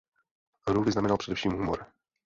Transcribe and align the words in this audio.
Hru 0.67 0.83
vyznamenal 0.83 1.17
především 1.17 1.51
humor. 1.51 1.85